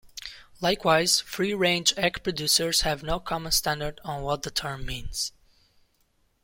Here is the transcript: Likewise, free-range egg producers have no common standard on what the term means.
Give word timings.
Likewise, 0.59 1.19
free-range 1.21 1.93
egg 1.95 2.23
producers 2.23 2.81
have 2.81 3.03
no 3.03 3.19
common 3.19 3.51
standard 3.51 4.01
on 4.03 4.23
what 4.23 4.41
the 4.41 4.49
term 4.49 4.83
means. 4.83 5.31